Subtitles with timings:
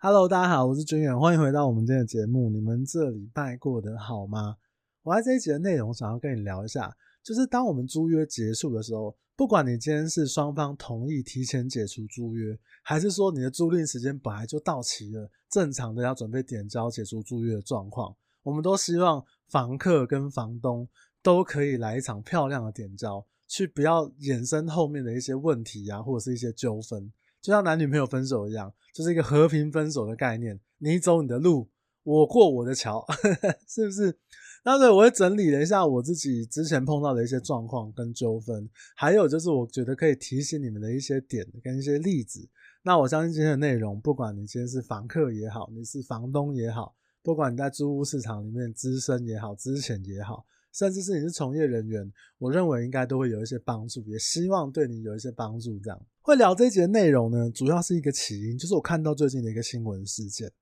[0.00, 2.48] Hello，大家好，我是军远，欢迎回到我们今天的节目。
[2.50, 4.56] 你们这礼拜过得好吗？
[5.02, 20.88] 我在这一集的内容想要跟你聊一下，就是当我们租约结束的时候，不管你今天是双方同意提前解除租约，还是说你的租赁时间本来就到期了，正常的要准备点交解除租约的状况，我们都希望房客跟房东
[21.24, 27.12] 都可以来一场漂亮的点交，去不要衍生后面的一些问题啊，或者是一些纠纷。
[27.40, 30.58] 就像男女朋友分手一样，就是一个和平分手的概念。
[30.78, 31.68] 你走你的路，
[32.02, 33.04] 我过我的桥，
[33.66, 34.18] 是不是？
[34.64, 42.48] 那对，我会整理了一下我自己之前碰到的一些状况跟纠纷，还有就是我觉得可以提醒你们的一些点跟一些例子。
[42.82, 50.44] 那我相信今天的内容，不管你今天是房客也好，你是房东也好，不管你在租屋市场里面资深也好，资浅也好。
[50.72, 55.78] 甚至是你是从业人员，我认为应该都会有一些帮助，也希望对你有一些帮助。
[55.80, 60.52] 这样会聊这一节内容呢，主要是一个起因，就是我看到最近的一个新闻事件。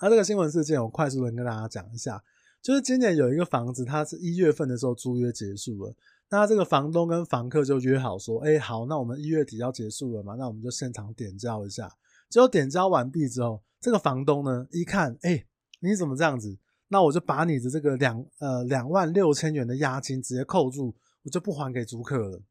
[0.00, 2.22] 那这个新闻事件，我快速的跟大家讲一下，
[2.60, 5.94] 就是今年有一个房子，它是一月份的时候租约结束了，
[6.30, 11.90] 那这个房东跟房客就约好说，哎，好，那我们一月底要结束了嘛，那我们就现场点交一下。
[12.28, 15.44] 结果点交完毕之后，这个房东呢一看，哎，
[15.80, 16.58] 你怎么这样子？
[16.92, 22.42] 那我就把你的这个两呃两万六千元的押金直接扣住，我就不还给租客了。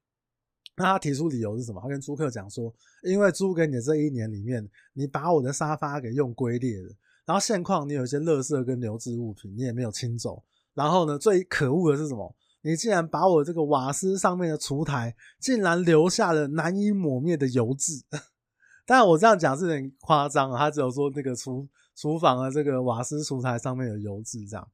[0.78, 1.82] 那他提出理由是什么？
[1.82, 2.74] 他跟租客讲说，
[3.04, 6.90] 因为租给你的这一年里面，你把我的沙发给用龟裂了，
[7.26, 10.42] 然后现况你有一些垃圾跟流质物品，你也没有清走。
[10.74, 12.34] 然后呢，最可恶的是什么？
[12.62, 18.02] 你竟然把我这个瓦斯上面的厨台，竟然留下了难以抹灭的油渍。
[18.88, 21.68] 当然我这样讲是有点夸张啊，他只有说那个厨。
[22.00, 24.66] 厨房的这个瓦斯厨台上面有油渍，这样。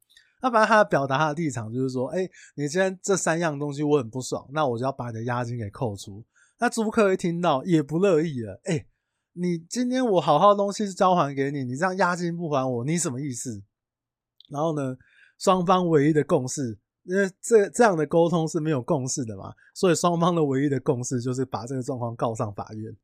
[0.42, 6.24] 那反正他表达他的立场就是说，哎，你今天这三样东西我很不爽，那我就要把你的押金给扣除。
[6.60, 8.86] 那租客一听到也不乐意了，哎，
[9.34, 13.64] 你今天我好好的东西是交还给你，你这样押金不还我，你什么意思？
[14.50, 14.96] 然后呢，
[15.40, 22.96] 双方唯一的共识，因为这这样的沟通是没有共识的嘛，所以双方的唯一的共识就是把这个状况告上法院。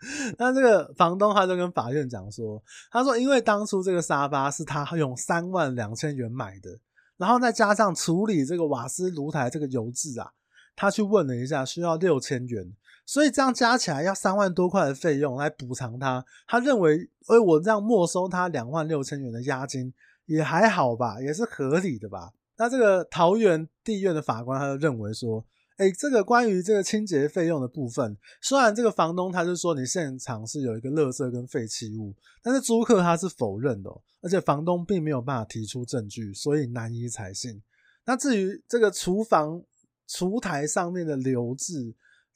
[0.38, 6.70] 那这个房东他就跟法院讲说，他说因为当初这个沙发是他用三万两千元买的，
[7.18, 10.30] 然后再加上处理这个瓦斯炉台这个油渍啊，
[10.74, 12.72] 他去问了一下需要六千元，
[13.04, 16.24] 所以这样加起来要三万多块的费用来补偿他。
[16.46, 19.92] 他认为，哎，我这样没收他两万六千元的押金
[20.24, 22.30] 也还好吧，也是合理的吧？
[22.56, 25.44] 那这个桃园地院的法官他就认为说。
[25.80, 37.62] 哎、这个关于这个清洁费用的部分，虽然这个房东他是说你现场是有一个垃圾跟废弃物，但是租客他是否认的，而且房东并没有办法提出证据，所以难以采信。
[38.04, 39.62] 那至于这个厨房
[40.06, 41.94] 厨台上面的油渍，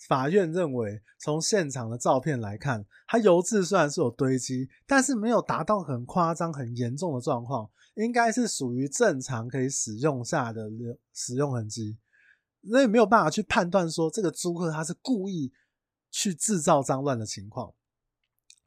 [0.08, 10.70] 法院认为从现场的照片来看，它油渍虽然是有堆积，但是没有达到很夸张、很严重的状况，应该是属于正常可以使用下的
[11.12, 11.98] 使用痕迹。
[12.68, 15.52] 那也没有办法去判断说这个租客他是故意
[16.10, 17.72] 去制造脏乱的情况。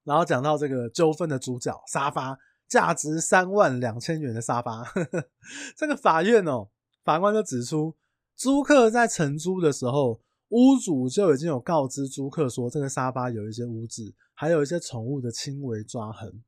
[0.04, 2.38] 然后讲到这个纠纷的主角沙发，
[2.68, 5.30] 价值三万两千元的沙发，呵呵，
[5.76, 6.70] 这个法院哦，
[7.04, 7.96] 法官就指出，
[8.36, 16.42] 租客在承租的时候，屋主就已经有告知租客说这个沙发有一些污渍，还有一些宠物的轻微抓痕。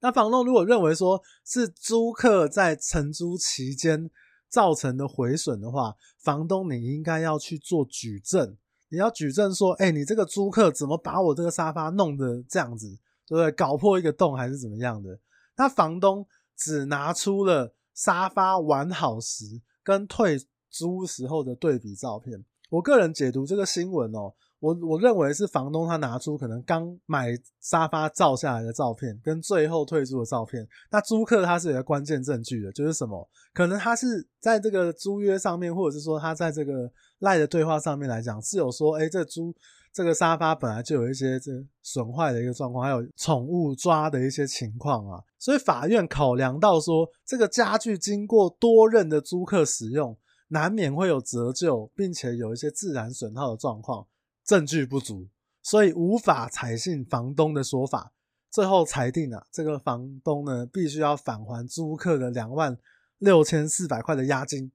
[0.00, 4.10] 那房东如果认为说是租客在承租期间，
[4.52, 8.54] 造成的毁损的话，房东你应该要去做举证，
[8.90, 12.86] 你要举证说，哎、你这个租客怎么把我这个沙发弄得这样子，
[13.26, 13.50] 对不对？
[13.52, 15.18] 搞破一个洞还是怎么样的？
[15.56, 20.38] 那房东只拿出了沙发完好时跟退
[20.68, 22.44] 租时候的对比照片。
[22.68, 24.34] 我个人解读这个新闻哦。
[24.62, 30.64] 我我认为是房东他拿出可能刚买沙发照下来的照片，跟最后退租的照片。
[30.88, 33.28] 那租客他是有个关键证据的，就是什么？
[33.52, 39.52] 可能他是在这个租约上面，或者是说他在这个赖的对话上面来讲，是有说，哎，这租
[39.92, 41.50] 这个沙发本来就有一些这
[41.82, 45.20] 损坏的一个状况，还有宠物抓的一些情况啊。
[45.40, 50.16] 所以法院考量到说，这个家具经过多任的租客使用，
[50.50, 54.06] 难免会有折旧，并且有一些自然损耗的状况。
[54.44, 55.28] 证据不足，
[55.62, 58.12] 所以无法采信房东的说法。
[58.50, 62.76] 最后裁定啊，这个房东呢，必须要返还租客的两万
[63.18, 64.70] 六千四百块的押金。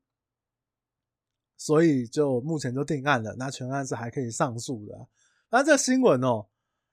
[1.58, 3.36] 所以就目前就定案了。
[3.38, 5.08] 那全案是还可以上诉的。
[5.50, 6.48] 那这个新闻哦，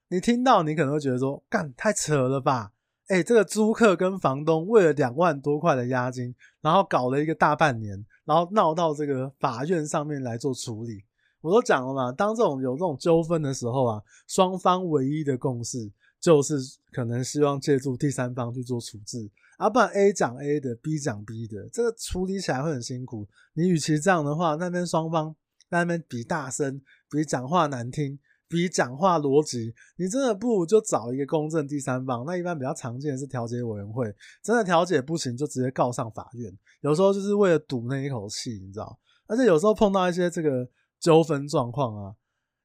[0.08, 2.72] 你听到你可能会觉得说，干太扯了吧？
[3.08, 11.04] 哎，这个租客跟房东为了两万多块的押金，然后搞了一个大半年，然后闹到这个法院上面来做处理。
[11.44, 16.56] 我都讲了嘛，当这种有这种纠纷的时候啊，双方唯一的共识就是
[16.90, 23.28] 可能希望借助第三方去做处置，啊、不然 A 讲 A 的，B 讲 B 的，这个处理起来会很辛苦。
[23.52, 25.36] 你与其这样的话，那边双方
[25.68, 26.80] 那边比大声，
[27.10, 28.18] 比讲话难听。
[28.46, 32.24] 比讲话逻辑，你真的不如就找一个公正第三方。
[32.24, 34.14] 那一般比较常见的是调解委员会，
[34.44, 36.56] 真的调解不行就直接告上法院。
[36.82, 38.96] 有时候就是为了赌那一口气，你知道？
[39.26, 40.68] 而且有时候碰到一些这个
[41.04, 42.14] 纠纷状况啊，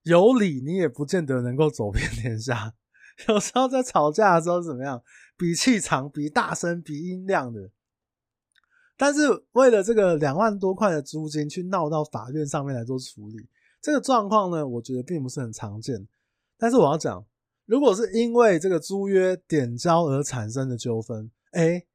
[0.03, 2.74] 有理你也不见得能够走遍天下。
[3.27, 5.03] 有时候在吵架的时候怎么样？
[5.36, 7.69] 比气场、比大声、比音量的。
[8.95, 13.50] 但是为了这个两万多块的租金去闹到法院上面来做处理。
[13.81, 16.07] 这个状况呢，我觉得并不是很常见。
[16.57, 17.25] 但是我要讲，
[17.65, 21.86] 如果是因为这个租约点交而产生的纠纷，哎，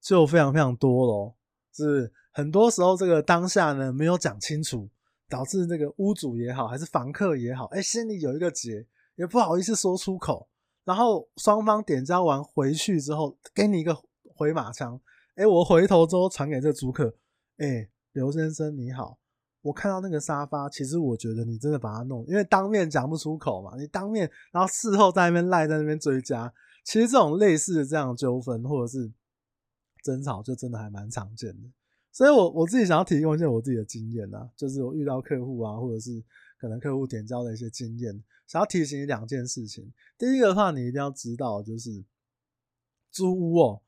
[0.00, 1.36] 就非常非常多咯。
[1.72, 4.88] 是很多时候这个当下呢没有讲清楚，
[5.28, 8.86] 导致这个屋主也好，还是房客也好，哎，心里有一个结，
[9.16, 10.48] 也不好意思说出口。
[10.84, 13.96] 然后双方点交完回去之后，给你一个
[14.34, 15.00] 回马枪，
[15.34, 17.16] 哎，我回头之后传给这租客，
[17.56, 19.18] 哎，刘先生你好。
[19.62, 26.52] 我看到那个沙发，其实我觉得你真的把它弄，因为当面讲不出口嘛，你当面，然后事后在那边赖，在那边追加，
[26.84, 29.10] 其实这种类似的这样纠纷或者是
[30.02, 31.70] 争吵，就真的还蛮常见的。
[32.14, 36.22] 所以我我自己想要提供一些我自己的经验啊，就是我遇到客户啊，或者是
[36.56, 39.92] 可能客户点交的一些经验，想要提醒你两件事情。
[40.16, 42.04] 第一个的话，你一定要知道，就是
[43.10, 43.82] 租屋哦。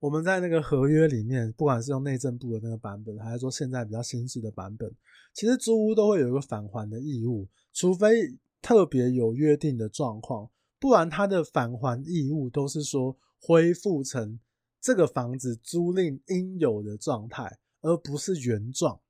[0.00, 4.92] 我们在那个合约里面，不管是用内政部的那个版本，还是说现在比较新式的版本，
[5.32, 14.40] 其实租屋都会有一个返还的义务，除非特别有约定的状况，不然它的返还义务都是说恢复成
[14.80, 19.00] 这个房子租赁应有的状态，而不是原状。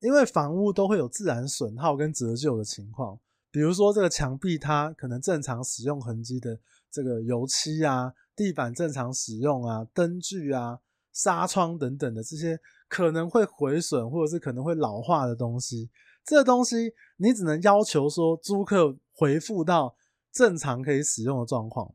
[0.00, 3.18] 因为房屋都会有自然损耗跟折旧的情况，
[3.50, 6.58] 比如说这个墙壁它可能正常使用痕迹的
[6.90, 8.12] 这个油漆啊。
[8.34, 10.80] 地板正常使用啊，灯具啊、
[11.12, 15.90] 纱窗等等的这些可能会毁损或者是可能会老化的东西，
[16.24, 19.94] 这个东西你只能要求说租客回复到
[20.32, 21.94] 正常可以使用的状况。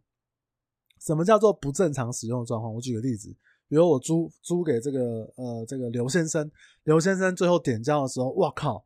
[0.99, 2.71] 什么叫做不正常使用的状况？
[2.75, 3.35] 我举个例子，
[3.67, 4.99] 比如我租租给这个
[5.35, 6.49] 呃这个刘先生，
[6.83, 8.83] 刘先生最后点交的时候，哇靠，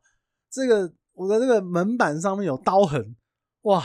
[0.50, 3.14] 这个我的这个门板上面有刀痕，
[3.62, 3.84] 哇，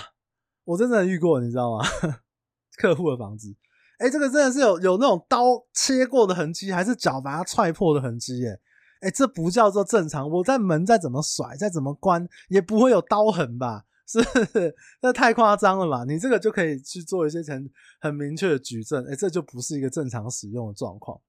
[0.63, 1.85] 我真的遇过，你知道吗？
[2.77, 3.55] 客户的房子，
[3.99, 8.45] 哎、这个真的是有有那种刀切过的痕迹，还是脚把它踹破的痕迹？
[8.47, 8.59] 哎，
[9.01, 10.29] 哎，这不叫做正常。
[10.29, 13.83] 我在门再怎么甩，再怎么关，也不会有刀痕吧？
[14.07, 14.73] 是？
[15.01, 16.05] 那太夸张了吧？
[16.05, 17.69] 你这个就可以去做一些很
[17.99, 19.05] 很明确的举证。
[19.05, 21.19] 哎、这就不是一个正常使用的状况。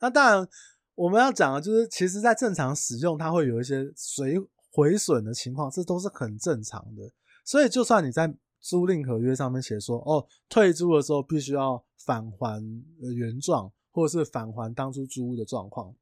[0.00, 0.48] 那当然，
[0.94, 4.36] 我们要讲的就是，其实在正常使用，它会有一些水
[4.70, 7.02] 毁损的情况，这都是很正常的。
[7.44, 12.62] 所以，就算你在租赁合约上面写说，哦，退租的时候必须要返还
[13.16, 15.92] 原状，或者是返还当初租屋的状况。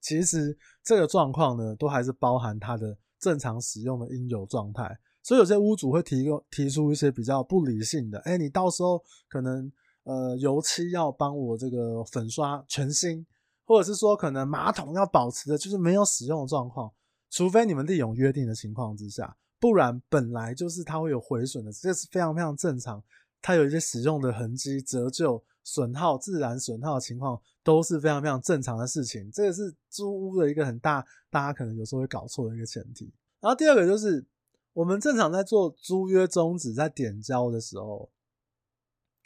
[0.00, 4.98] 其实这个状况呢，都还是包含它的正常使用的应有状态。
[5.28, 9.70] 所以有些屋主会提供提出一些比较不理性的，哎，你到时候可能
[10.04, 13.26] 呃油漆要帮我这个粉刷全新，
[13.66, 16.90] 或者是说可能马桶要保持的就是没有使用的状况，
[17.28, 19.36] 除非你们另有约定的情况之下。
[19.60, 23.04] 不然本来就是它会有毁损的，这是非常非常正常。
[23.42, 29.30] 它有一些使用的痕迹、折旧、损耗、自然损耗的情况，都是非常非常正常的事情。
[29.30, 33.12] 这个是租屋的一个很大，大家可能有时候会搞错的一个前提。
[33.40, 34.24] 然后第二个就是，
[34.78, 38.08] 我们正常在做租约终止、在点交的时候，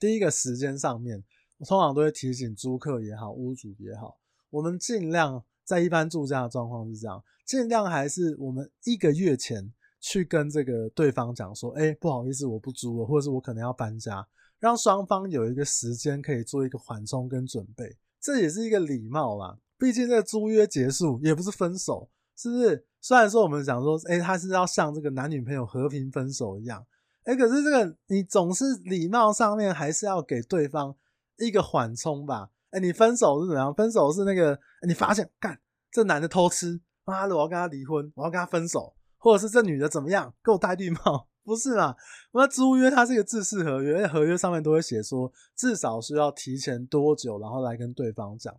[0.00, 1.22] 第一个时间上面，
[1.58, 4.18] 我通常都会提醒租客也好、屋主也好，
[4.48, 9.72] 我们尽量在一般住家的状况是这样，尽量还是我们一个月前。
[10.04, 14.26] 去跟这个对方讲说，哎，不好意思，我不租了，或者是我可能要搬家，
[14.58, 19.56] 让双方有一个时间可以做一个缓冲跟准备，这也是一个礼貌啦。
[19.78, 22.86] 毕竟这个租约结束也不是分手，是不是？
[23.00, 26.84] 虽然说我们讲说，哎，他是要像这个男女朋友和平分手一样，
[27.24, 30.94] 哎，可是这个你总是礼貌上面还是要给对方
[31.38, 32.50] 一个缓冲吧。
[32.70, 33.74] 哎，你分手是怎样？
[33.74, 35.58] 分手是那个你发现，干
[35.90, 38.94] 这男的偷吃，妈的，我要跟他离婚，我要跟他分手。
[39.18, 40.34] 或者是这女的怎么样？
[40.42, 41.28] 给我戴绿帽？
[41.44, 41.94] 不是嘛？
[42.32, 48.52] 那租约它是一个制式合约，合约上面都会写说，至少是要提前多久，然后来跟对方讲。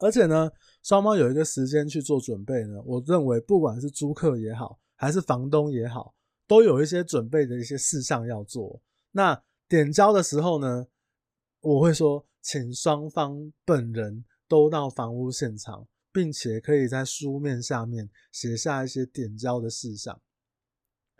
[0.00, 0.50] 而且呢，
[0.82, 2.82] 双方有一个时间去做准备呢。
[2.84, 6.12] 我认为，不管是租客也好，还是房东也好，
[6.48, 8.82] 都有一些准备的一些事项要做。
[9.12, 10.86] 那点交的时候呢，
[11.60, 15.86] 我会说，请双方本人都到房屋现场。
[16.12, 20.20] 并且可以在书面下面写下一些点交的事项。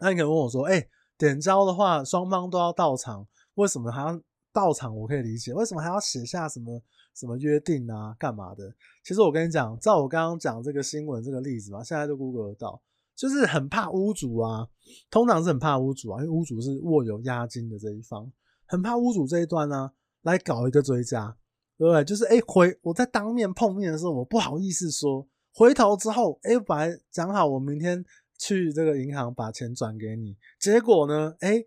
[0.01, 4.21] 那你可能问我说：“哎，点交的话，双方都要到场，为什么还要
[4.53, 4.97] 到场？
[4.97, 6.83] 我可以理解，为什么还要写下什么
[7.15, 8.73] 什么约定啊，干嘛的？
[9.05, 12.81] 其实我跟你讲，照我刚刚讲这个新闻这个例子嘛，现在就 Google 得到，
[13.15, 14.69] 就是很怕屋主啊，
[15.11, 18.31] 通常是很怕屋主啊，因为屋主是握有押金的这一方，
[18.67, 19.93] 很怕屋主这一端呢、啊、
[20.23, 21.37] 来搞一个追加。
[21.79, 22.05] 对不对？
[22.05, 25.27] 就是哎，回我在当面碰面的时候，我不好意思说。
[25.55, 28.05] 回头之后，哎，本来讲好我明天
[28.39, 31.65] 去这个银行把钱转给你，结果呢，哎，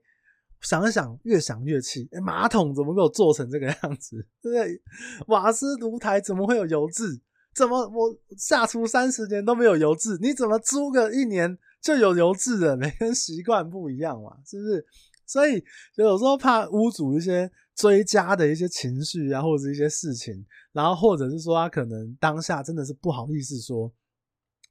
[0.64, 2.10] 想一想，越想越气。
[2.12, 4.18] 哎，马桶怎么给我做成这个样子？
[4.42, 4.82] 对不对？
[5.28, 7.22] 瓦斯炉台怎么会有油渍？
[7.54, 10.18] 怎么我下厨三十年都没有油渍？
[10.22, 12.76] 你怎么租个一年就有油渍的？
[12.76, 14.86] 每个人习惯不一样嘛， 是不是？
[15.28, 15.64] 所以
[15.96, 17.52] 有时候怕屋主一些。
[17.76, 23.92] 追加的一些情绪啊，或者一些事情，然后或者是说他可能当下真的是不好意思说，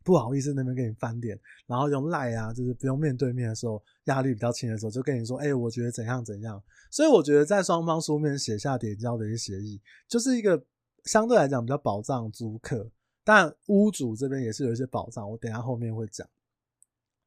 [0.04, 6.62] 不好意思那边给你翻脸，然后用赖啊，就是不用面对面的时候，压力比较轻的时候，就跟你说，哎、我觉得怎样怎样。
[6.90, 10.62] 所以我觉得在双方书面写下点交的一些协议，就是一个
[11.04, 12.90] 相对来讲比较保障租客，
[13.24, 16.28] 但屋主这边也是有一些保障，我等下后面会讲。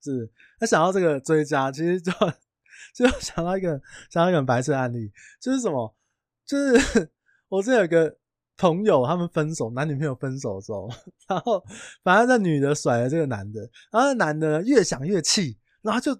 [0.01, 0.29] 是，
[0.59, 2.11] 那想到这个追加，其实就。
[2.93, 5.95] 就想到一个想到一个白色案例，就是什么？
[6.45, 7.09] 就是
[7.49, 8.15] 我这有个
[8.57, 10.89] 朋友，他们分手，男女朋友分手的时候，
[11.27, 11.63] 然后
[12.03, 16.17] 反正这女的甩了这个男的，然后那男的越想越气，然后就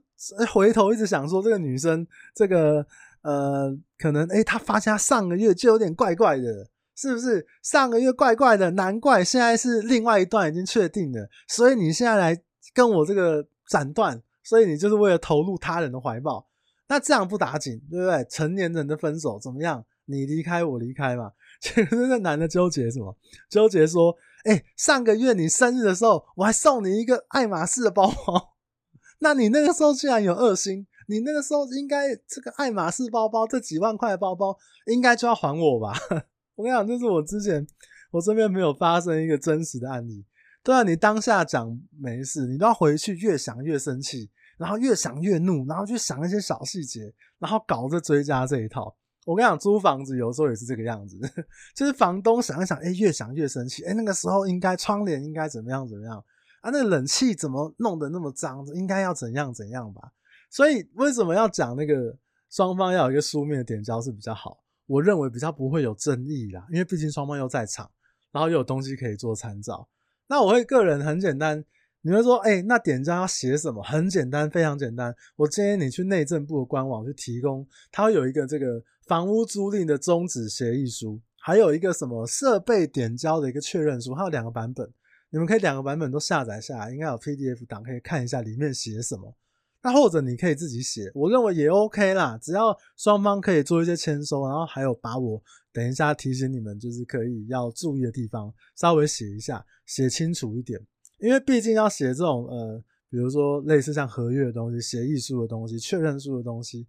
[0.53, 2.85] 回头一直想说，这个女生这个
[3.21, 7.45] 呃，可能诶，他发现他上个月就有点怪怪的，是不是？
[7.63, 12.41] 上个月怪怪的，难怪现在是另外一段已经确定了，所以你现在来
[12.73, 14.21] 跟我这个斩断。
[14.47, 16.47] 所以你就是为了投入他人的怀抱，
[16.87, 18.23] 那这样不打紧，对不对？
[18.29, 19.83] 成年人的分手怎么样？
[20.05, 21.31] 你离开我离开嘛。
[21.73, 23.15] 结 果那男的纠结什么？
[23.49, 28.53] 纠结说：“哎，上个月你生日的时候，我还送你一个爱马仕的包包，
[29.19, 34.55] 那你那个时候竟然有二心，你那个时候应该这个爱马仕包包这几万块的包包
[34.85, 35.93] 应该就要还我吧？”
[36.55, 37.65] 我跟你讲，这是我之前
[38.11, 40.23] 我这边没有发生一个真实的案例。
[40.63, 48.95] 对啊，你当下讲没事，你都要回去越想越生气，然后越想越怒，然后去想一些小细节，然后搞这追加这一套。
[49.25, 51.19] 我跟你讲，租房子有时候也是这个样子，
[51.75, 56.23] 就是房东想一想，哎，越想越生气，哎，那个时候应该窗帘应该怎么样怎么样
[56.61, 56.69] 啊？
[56.71, 58.65] 那冷气怎么弄得那么脏？
[58.75, 60.13] 应该要怎样怎样吧？
[60.49, 62.15] 所以为什么要讲那个
[62.49, 64.63] 双方要有一个书面的点交是比较好？
[64.85, 67.89] 我认为比较不会有争议啦，因为毕竟双方又在场，
[68.31, 69.87] 然后又有东西可以做参照。
[70.27, 71.65] 那我会个人很简单，
[72.01, 73.81] 你会说，哎、那点交要写什么？
[73.81, 75.13] 很简单，非常简单。
[75.35, 84.91] 我建议你去内政部的官网去提供，它会有一个这个房屋租赁的终止协议书，还有一个什么设备点交的一个确认书，还有两个版本，
[85.29, 89.35] 你们可以两个版本都下载下来，应该有 PDF 档可以看一下里面写什么。
[89.83, 95.39] 那或者你可以自己写，我认为也 OK 啦，只要双方可以做一些签收，然后还有把我
[95.71, 100.81] 等一下提醒你们就是可以要注意的地方稍微写一下，写清楚一点，
[101.19, 106.87] 因为毕竟要写这种呃，比如说类似像合约的东西、协议书的东西、确认书的东西，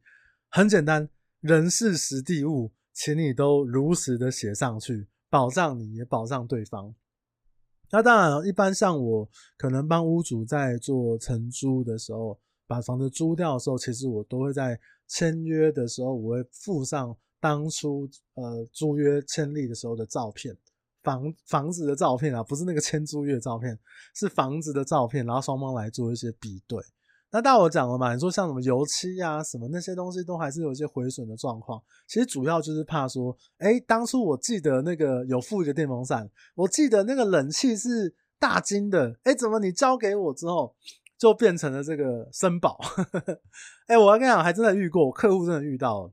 [0.49, 1.07] 很简单，
[1.47, 6.95] 人事实地物，请你都如实的写上去，保障你也保障对方。
[7.91, 12.39] 那当然，一般像我可能帮屋主在做承租的时候。
[12.69, 14.77] 把房子租掉的时候，其实我都会在
[15.07, 20.53] 签约的时候，我会附上当初呃租约签立的时候的照片，
[21.05, 23.79] 房房子的照片啊，不是那个签租约的照片，
[24.17, 26.83] 是房子的照片，然后双方来做一些比对。
[27.37, 40.75] 那大我讲了嘛，你说像什么油漆啊，什么那些东西都还是有一些毁损的状况，其实主要就是怕说，哎，当初我记得那个有附一个电风扇，我记得那个冷气是大金的，哎，怎么你交给我之后？
[41.19, 42.79] 就变成了这个森宝，
[43.89, 46.11] 哎，我要跟你讲，还真的遇过，客户真的遇到，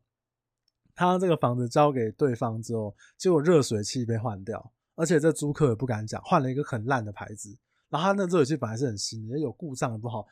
[0.94, 7.58] 他这个房子交给对方之后，结果热水器被换掉，而且这租客也不敢讲，换了一个很烂的牌子，
[7.90, 10.26] 然后他那热水器本来是很新的，也有故障的不好，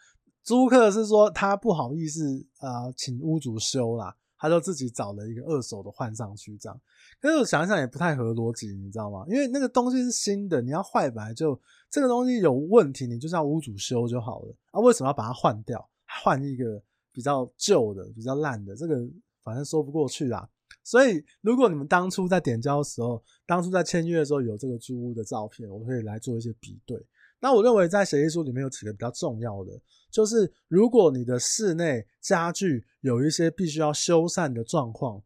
[0.43, 4.15] 租客是说他不好意思啊、呃，请屋主修啦。
[4.43, 6.81] 他就自己找了一个二手的换上去，这样。
[7.19, 9.23] 可是我想想也不太合逻辑，你知道吗？
[9.27, 14.55] 因为那个东西是新的，你要坏本来就这个东西有问题，你就叫屋主修就好了。
[14.71, 15.87] 啊，为什么要把它换掉，
[16.23, 16.81] 换一个
[17.11, 18.75] 比较旧的、比较烂的？
[18.75, 19.07] 这个
[19.43, 20.49] 反正说不过去啦。
[20.83, 26.97] 所以，如果你们当初在点交的时候，当初在签约的时候有这个租屋的照片，我可以来做一些比对。
[27.41, 29.71] 那我认为在协议书里面有几个比较重要的。
[30.09, 35.21] 就是如果你的室内家具有一些必须要修缮的状况，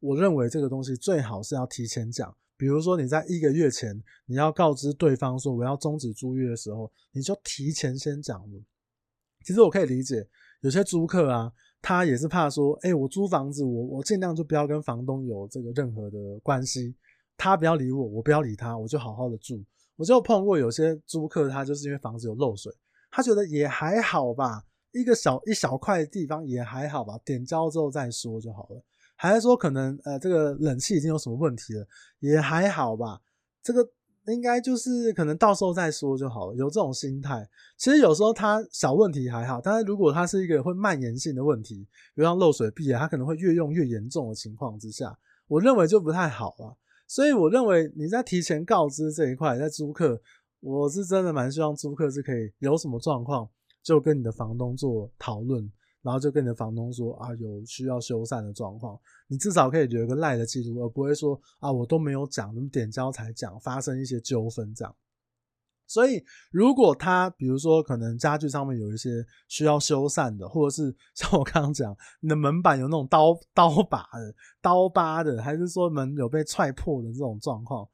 [0.00, 2.34] 我认为这个东西最好是要提前讲。
[2.56, 8.42] 比如说你在一个月前你要告知对方说我要终止租约的时候，你就提前先讲。
[9.44, 10.26] 其实我可以理解，
[10.62, 16.94] 有些租客啊，他也是怕说，哎、我租房子，我我尽量就不要跟房东有这个任何的关系，
[17.36, 19.62] 他不要理我，我不要理他，我就好好的住。
[19.98, 22.72] 我就碰过有些租客，他就是因为房子有漏水，
[23.10, 28.82] 他觉得也还好吧，一个小一小块地方也还好吧，点交之后再说就好了。
[29.16, 31.86] 还是说可能呃这个冷气已经有什么问题了，
[32.20, 33.20] 也还好吧，
[33.62, 33.86] 这个。
[34.30, 37.48] 应该就是可能到时候再说就好了，有这种心态。
[37.78, 41.76] 其实有时候它小问题还好，但是如果它是一个会蔓延性的问题，
[42.14, 46.76] 比如像漏水壁啊，它可能会越用越严重的情况之下，我认为就不太好了。
[47.08, 50.20] 所以我认为你在提前告知这一块，在租客，
[50.60, 53.48] 我是真的蛮希望租客是可以有什么状况
[53.82, 55.68] 就跟你的房东做讨论。
[56.00, 64.94] 然后就跟你的房东说啊，有需要修缮的状况，你至少可以留一个赖的记录，而不会说啊，我都没有讲，怎么点交才讲，发生一些纠纷这样。
[65.88, 77.88] 所以，如果他比如说可能家具上面有一些需要修缮的，或者是 像我刚刚讲，你的门板有那种刀刀把的、刀疤的，还是说门有被踹破的这种状况，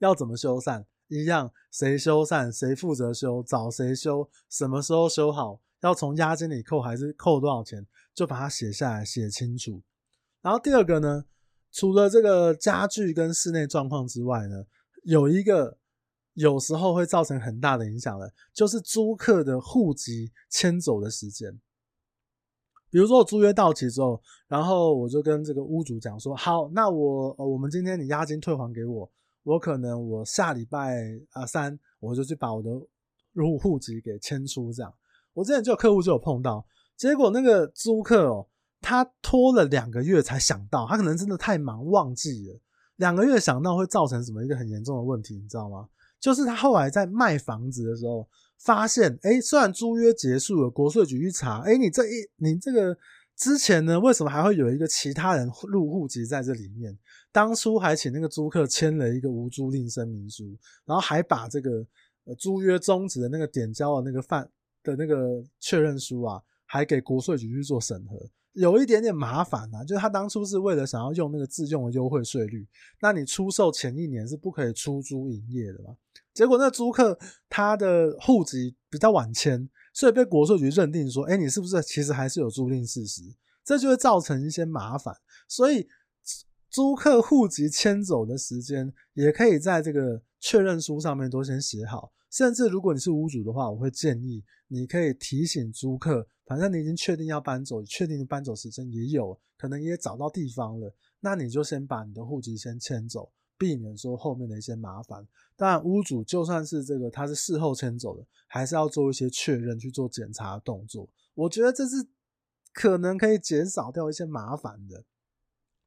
[0.00, 0.84] 要怎么修缮？
[1.08, 5.60] 一样，谁修缮，谁负责修，找谁修，什么时候修好。
[5.82, 9.82] 要从押金里扣还是扣多少钱，就把它写下来，写清楚。
[10.40, 11.26] 然后第二个呢，
[11.70, 14.64] 除了这个家具跟室内状况之外呢，
[15.02, 15.76] 有一个
[16.34, 21.60] 有时候会造成很大的影响的，就是租客的户籍迁走的时间。
[22.90, 29.10] 比如说我租约到期之后，然后我就跟这个屋主讲说，好，那我呃我们今天你押金退还给我，
[29.42, 32.70] 我可能我下礼拜啊三我就去把我的
[33.32, 34.94] 入户籍给迁出这样。
[35.32, 36.64] 我之前就有客户就有碰到，
[36.96, 38.46] 结果那个租客哦，
[38.80, 42.60] 他拖了两个月才想到，他可能真的太忙忘记了，
[42.96, 45.88] 两个月想到会造成什么一个很严重的问题，你知道吗？
[46.24, 48.26] 就是他后来在卖房子的时候，
[48.58, 52.96] 发现，哎，虽然租约结束了，国税局一查，哎，你这一你这个
[53.36, 56.98] 之前呢，为什么还会有一个其他人入户籍在这里面？
[57.30, 60.56] 当初还请那个租客签了一个无租赁声明书，
[60.86, 61.86] 然后还把这个
[62.24, 64.48] 呃租约终止的那个点交的那个范。
[64.82, 68.18] 的那个确认书啊，还给国税局去做审核，
[68.54, 69.84] 有一点点麻烦啊。
[69.84, 72.66] 就是他当初是为了想要用那个自用的优惠税率，
[73.00, 75.96] 那你出售前一年是不可以出租营业的嘛？
[76.32, 77.16] 结果那租客
[77.48, 83.22] 他的户籍比较晚迁，所以被国税局认定说，哎，你是不是其实还是有租赁事实？
[83.64, 85.14] 这就会造成一些麻烦。
[85.46, 85.86] 所以
[86.70, 92.12] 租客户籍迁走的时间，也可以在这个确认书上面都先写好。
[92.30, 105.26] 甚至如果你是屋主的话，我会建议你可以提醒租客，反正你已经确定要搬走，确定的搬走时间也有，可能也找到地方了，那你就先把你的户籍先迁走，避免说后面的一些麻烦。
[105.56, 111.08] 当然，屋主就算是这个他是事后迁走的，还是要做一些确认去做检查的动作。
[111.34, 111.96] 我觉得这是
[112.72, 115.04] 可能可以减少掉一些麻烦的。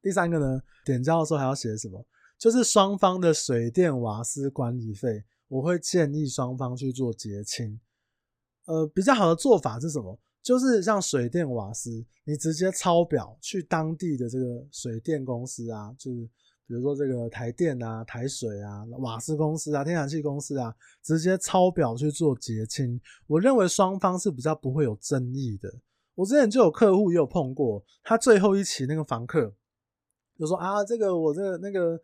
[0.02, 2.06] 第三个呢，点交的时候还要写什么？
[2.38, 5.24] 就是双方的水电瓦斯管理费。
[5.50, 7.80] 我会建议双方去做结清，
[8.66, 10.20] 呃，比较好的做法是什么？
[10.48, 16.22] 就是像水电瓦斯，你直接抄表去当地的这个水电公司啊，就是
[16.66, 22.98] 比如说这个台电啊、台水啊、瓦斯公司啊、天然气公司啊，直接抄表去做结清。
[23.28, 25.70] 我认为双方是比较不会有争议的。
[26.16, 29.54] 我之前就有客户也有碰过，他最后一期那个房客
[30.40, 32.00] 就说啊，这个我这个那个。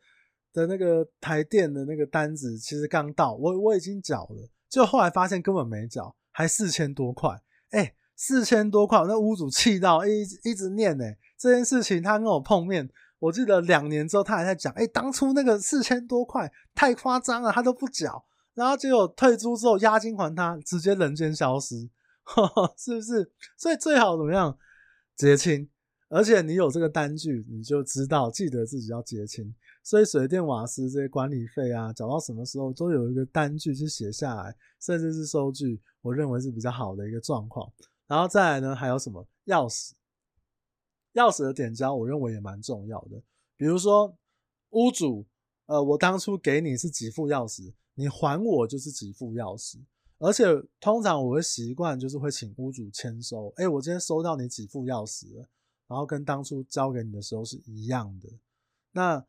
[0.56, 11.03] 的那个台电的那个单子其实刚到，我我已经缴了，就后来发现根本没缴，还四千多块，哎，四千多块，那屋主气到一一直念呢，
[11.38, 21.89] 这件事情他跟我碰面，我记得两年之后他还在讲，哎，当初那个四千多块太夸张了，他都不缴，然后结果退租之后押金还他，直接人间消失，
[22.23, 23.29] 呵呵，是不是？
[23.57, 24.57] 所以最好怎么样
[25.17, 25.69] 结清，
[26.07, 29.53] 而且你有这个单据，你就知道记得自己要结清。
[29.83, 37.69] 所以水电瓦斯这些管理费啊，缴到什么时候都有一个单据去写下来，甚至是收据，我认为是比较好的一个状况。
[38.08, 39.92] 然后再来呢，还有什么钥匙？
[41.13, 43.22] 钥匙的点交，我认为也蛮重要的。
[43.56, 44.16] 比如说
[44.72, 45.26] 屋主，
[45.68, 49.78] 呃，我当初给你是几副钥匙，你还我就是几副钥匙。
[50.20, 50.46] 而且
[50.80, 55.36] 通常我会习惯就是会请屋主签收，哎，我今天收到你几副钥匙，
[55.88, 58.30] 然后跟当初交给你的时候是一样的。
[58.92, 59.26] 那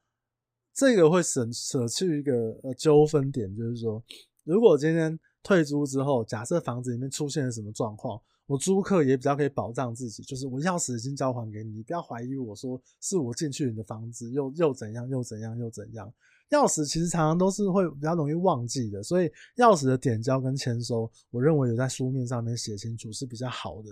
[0.73, 4.03] 这个会省舍去一个呃纠纷点，就是说，
[4.45, 16.13] 如果今天退租之后，假设房子里面出现了什么状况，我租客也比较可以保障自己，就是我钥匙已经交还给你，你不要怀疑我说是我进去你的房子又又怎样又怎样又怎样。
[16.51, 23.89] 钥匙其实常常都是会比较容易忘记的，所以钥匙的点交跟签收，我认为有在书面上面写清楚是比较好的。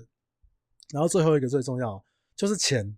[0.93, 2.05] 然后最后一个最重要
[2.37, 2.97] 就是钱。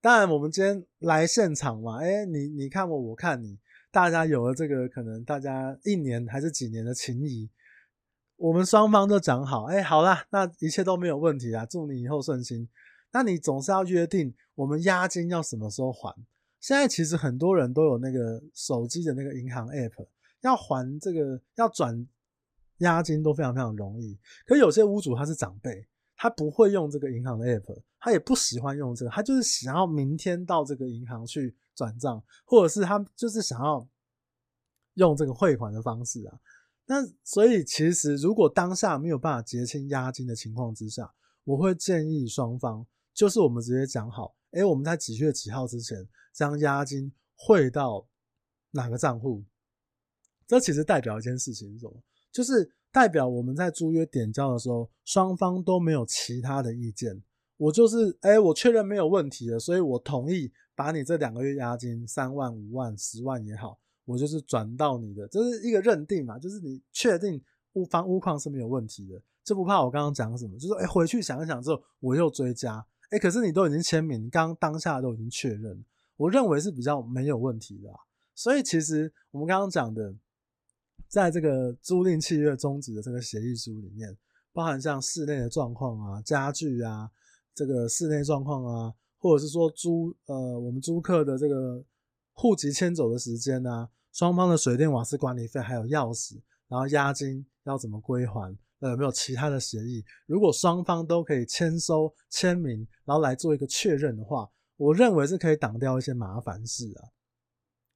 [0.00, 3.58] 当然，我们今天来现场嘛，哎，你你看我，我看你，
[3.90, 7.50] 大家有了这个可能，大家一年还是几年的情谊，
[8.38, 12.68] 我们双方都讲好，哎，好啦，那一切都没有问题啦，祝你以后顺心。
[13.12, 16.14] 那你总是要约定我们押金要什么时候还？
[16.60, 20.06] 现在其实很多人都有那个手机的那个银行 app，
[20.40, 22.06] 要还这个要转
[22.78, 24.18] 押金都非常非常容易。
[24.46, 25.86] 可有些屋主他是长辈。
[26.20, 33.88] 他不会用这个银行的 app，他也不喜欢用这个，他就是想要明天到这个银行去转账，或者是他就是想要
[34.94, 36.36] 用这个汇款的方式啊。
[36.88, 48.08] 那所以其实如果当下没有办法结清押金的情况之下，我会建议双方就是我们直接讲好，哎，我们在几月几号之前将押金汇到
[48.72, 49.44] 哪个账户？
[50.46, 52.02] 这其实代表一件事情是什么？
[52.32, 52.72] 就是。
[52.90, 57.22] 代表我们在租约点交的时候，双方都没有其他的意见。
[57.58, 67.40] 我就是，哎、我确认没有问题了，所以我同意把你这两个月押金三万、五万、十万也好，我就是转到你的，这是一个认定嘛，就是你确定
[67.74, 75.84] 屋房屋况是没有问题的，就不怕我刚刚讲什么，就是哎、回去想一想之后，我又追加，哎、可是你都已经签名，你刚刚当下都已经确认，
[76.16, 77.90] 我认为是比较没有问题的。
[78.34, 80.14] 所以其实我们刚刚讲的。
[81.08, 84.14] 在这个租赁契约终止的这个协议书里面，
[84.52, 87.10] 包含像室内的状况啊、家具啊、
[87.54, 91.82] 这个室内状况啊，或者是说租呃我们租客的这个
[92.34, 100.04] 户籍迁走的时间啊，双方的水电瓦斯管理费还有钥匙，然后押金要怎么归还，那有没有其他的协议？
[100.26, 107.14] 如果双方都可以签收签名，然后来做一个确认的话，我认为是可以挡掉一些麻烦事啊。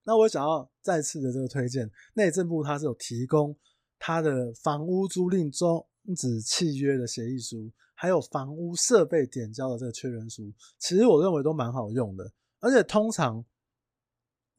[0.04, 3.56] 那我想要再次的这个推荐，内政部它是有提供
[3.98, 5.85] 它的房屋租赁终
[6.16, 12.32] 止契约的协议书，还有房屋设备点交的这个确认书，其实我认为都蛮好用的。
[12.61, 13.44] 而且通常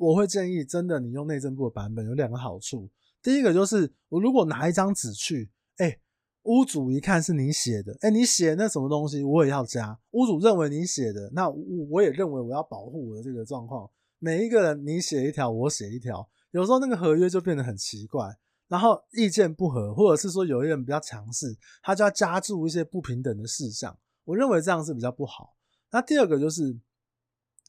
[0.04, 2.89] 我会建议，真的你用内政部的版本有两个好处，
[3.22, 5.98] 第一个就是我如果拿一张纸去，哎、
[6.44, 13.89] 屋主一看是你写的，哎、你写那什么东西我也要加，屋主认为你写的，那我我也认为我要保护我的这个状况。
[14.20, 18.38] 每一个人你写一条，我写一条，有时候那个合约就变得很奇怪，
[18.68, 23.98] 然后意见不合，或者是说有一人比较强势，他就要加注一些不平等的事项。
[24.26, 25.56] 我认为这样是比较不好。
[25.92, 26.74] 那第二个就是，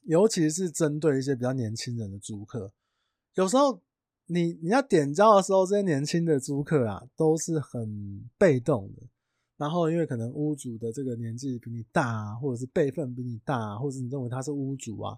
[0.04, 2.72] 尤其是针对一些比较年轻人的租客，
[3.34, 3.80] 有时候
[4.26, 9.02] 你你要点交的时候，这些年轻的租客啊都是很被动的。
[9.56, 15.16] 然后因为可能屋主的这个年纪比你大啊，或者是辈分比你大啊，或者你认为他是屋主啊。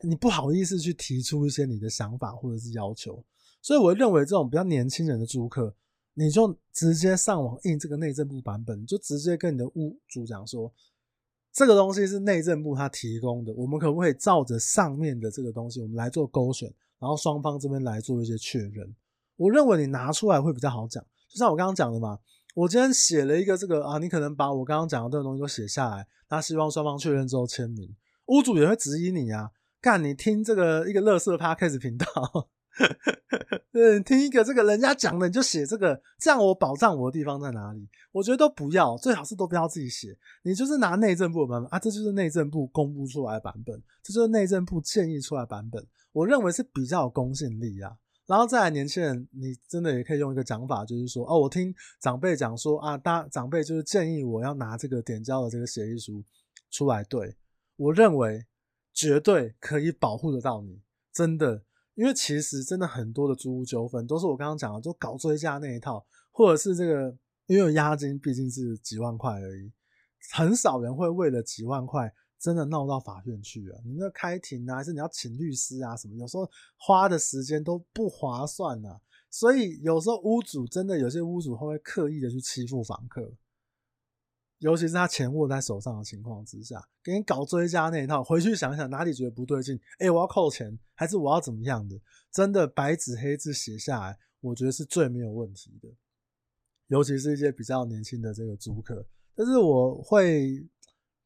[0.00, 3.24] 你不好意思去提出一些你的想法或者是要求，
[3.62, 5.74] 所以我认为这种比较年轻人的租客，
[6.14, 10.72] 你就直接上网印这个内政部版本，就直接跟你的屋主讲说，
[11.54, 18.92] 这个东西是内政部他提供的，我们可不可以照着上面的这个东西，我们来做勾选，然后双方这边来做一些确认。
[19.36, 22.18] 我认为你拿出来会比较好讲，就像我刚刚讲的嘛，
[22.56, 27.88] 我今天写了一个这个啊，你可能把我刚刚讲的这个东西都写下来，他希望双方确认之后签名，
[28.26, 29.50] 屋主也会质疑你啊。
[29.80, 32.06] 干，你听这个一个乐色 podcast 频道，
[33.74, 37.88] 对，听一个这个人家讲的，你就写这个，这样我保障我的地方在哪里？
[38.12, 47.90] 我觉得都不要，最好是都不要自己写，你就是拿内政部的版本啊，这就是内政部公布出来的版本，这就是内政部建议出来版本，我认为是比较有公信力啊。
[48.26, 56.22] 然后再来，年轻人，你真的也可以用一个讲法，就是说，哦，我听长辈讲说啊，大长辈就是建议我要拿这个点交的这个协议书
[56.70, 57.34] 出来对，
[57.74, 58.46] 我认为。
[58.96, 60.80] 绝对可以保护得到你，
[61.12, 61.60] 真的，
[61.94, 69.72] 因为其实真的很多的租屋纠纷都是我刚刚讲的，就搞追加那一套，或者是这个，因为押金毕竟是几万块而已，
[70.32, 73.78] 很少人会为了几万块真的闹到法院去啊！
[73.84, 79.00] 你那开庭啊，还是你要请律师啊什么，有时候花的时间都不划算啊。
[79.30, 83.32] 所以有时候屋主真的有些屋主会刻意的去欺负房客。
[84.64, 92.00] 尤其是他钱握在手上的情况之下，给你搞追加那一套，回去想想哪里觉得不对劲，哎，我要扣钱，还是我要怎么样的？
[92.32, 95.88] 真的白纸黑字写下来，我觉得是最没有问题的。
[96.86, 100.66] 尤其是一些比较年轻的这个租客，但是我会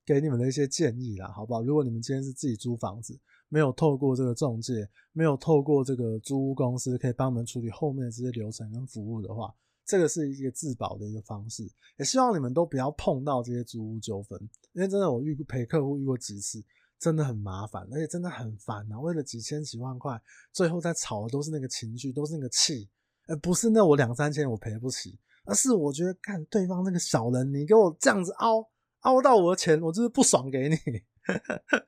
[0.05, 1.63] 给你们的一些建议啦，好不好？
[1.63, 3.17] 如果你们今天是自己租房子，
[3.49, 9.55] 没有透过这个中介，没有透过这个租屋公司可以帮你们处理后面的这些流程跟服务的话。
[9.89, 14.39] 这个是一个自保的一个方式，也希望你们都不要碰到这些租屋纠纷，
[14.75, 16.63] 因为真的我遇陪客户遇过几次，
[16.99, 19.01] 真的很麻烦，而且真的很烦啊！
[19.01, 20.21] 为了几千几万块，
[20.53, 22.87] 最后在吵的都是那个情绪，都是那个气，
[23.29, 28.63] 而不是那我两三千我赔不起，而是我觉得看对方那个小人，你给我这样子凹
[29.01, 30.77] 凹到我的钱，我就是不爽给你，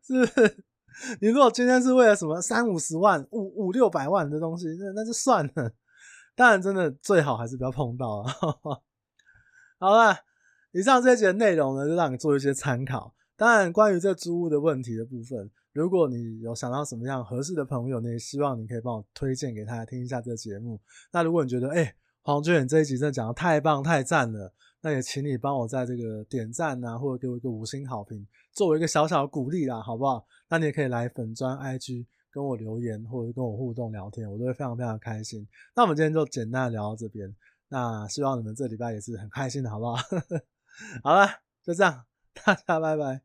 [0.01, 0.65] 是不是？
[1.21, 5.71] 你如果今天是为了什么三五十万、五五六百万的东西，那那就算了。
[6.35, 8.33] 当然，真的最好还是不要碰到啊。
[9.79, 10.17] 好了，
[10.73, 13.15] 以上这节内容呢，就让你做一些参考。
[13.37, 20.81] 当然，关于这租屋的问题的部分，如果你有想到什么样合适的朋友，你也希望你可以帮我推荐给他来听一下这个节目。
[21.13, 30.27] 那如果你觉得，哎、欸，黄俊远这一集真的讲得太棒太赞了，那也请你帮我在这个点赞啊，或者给我一个五星好评，作为一个小小的鼓励啦，好不好？
[30.51, 35.47] 那你也可以来粉专 IG 跟我留言，或者是跟我互动聊天，我都会非常非常开心。
[35.75, 37.35] 那我们今天就简单聊到这边，
[37.69, 39.97] 那希望你们这礼拜也是很开心的，好不好？
[41.03, 41.27] 好了，
[41.65, 43.21] 就这样，大家拜拜。